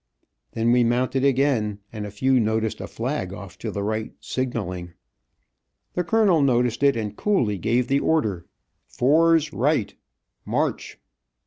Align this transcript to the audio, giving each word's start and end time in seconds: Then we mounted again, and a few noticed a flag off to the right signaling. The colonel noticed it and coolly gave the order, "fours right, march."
Then 0.53 0.71
we 0.71 0.83
mounted 0.83 1.23
again, 1.23 1.77
and 1.93 2.07
a 2.07 2.09
few 2.09 2.39
noticed 2.39 2.81
a 2.81 2.87
flag 2.87 3.33
off 3.33 3.55
to 3.59 3.69
the 3.69 3.83
right 3.83 4.13
signaling. 4.19 4.93
The 5.93 6.03
colonel 6.03 6.41
noticed 6.41 6.81
it 6.81 6.97
and 6.97 7.15
coolly 7.15 7.59
gave 7.59 7.87
the 7.87 7.99
order, 7.99 8.47
"fours 8.87 9.53
right, 9.53 9.93
march." 10.43 10.97